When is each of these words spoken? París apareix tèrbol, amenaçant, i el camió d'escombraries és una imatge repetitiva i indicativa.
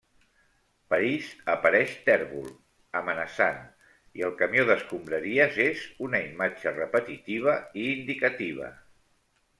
París 0.93 1.27
apareix 1.55 1.91
tèrbol, 2.07 2.47
amenaçant, 3.01 3.61
i 4.21 4.25
el 4.29 4.33
camió 4.41 4.65
d'escombraries 4.71 5.61
és 5.69 5.85
una 6.09 6.25
imatge 6.31 6.77
repetitiva 6.81 7.59
i 7.83 7.89
indicativa. 7.99 8.77